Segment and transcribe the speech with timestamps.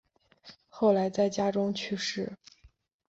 [0.67, 2.33] 后来在家中去世。